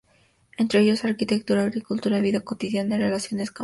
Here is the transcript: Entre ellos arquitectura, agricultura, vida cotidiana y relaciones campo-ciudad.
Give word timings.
Entre 0.57 0.79
ellos 0.79 1.05
arquitectura, 1.05 1.61
agricultura, 1.61 2.21
vida 2.21 2.39
cotidiana 2.39 2.95
y 2.95 3.01
relaciones 3.01 3.51
campo-ciudad. 3.51 3.59